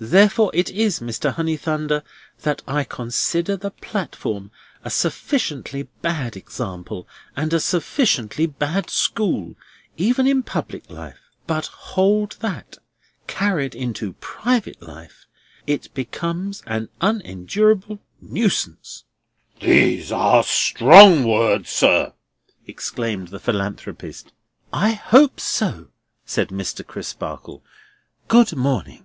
[0.00, 1.34] Therefore it is, Mr.
[1.34, 2.04] Honeythunder,
[2.42, 4.52] that I consider the platform
[4.84, 9.56] a sufficiently bad example and a sufficiently bad school,
[9.96, 11.18] even in public life;
[11.48, 12.78] but hold that,
[13.26, 15.26] carried into private life,
[15.66, 19.02] it becomes an unendurable nuisance."
[19.60, 22.12] "These are strong words, sir!"
[22.68, 24.30] exclaimed the Philanthropist.
[24.72, 25.88] "I hope so,"
[26.24, 26.86] said Mr.
[26.86, 27.64] Crisparkle.
[28.28, 29.04] "Good morning."